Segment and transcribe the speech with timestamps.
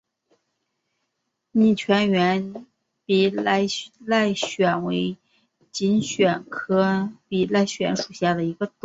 [1.51, 2.65] 拟全缘
[3.05, 5.15] 比赖藓为
[5.71, 8.73] 锦藓科比赖藓属下的一个种。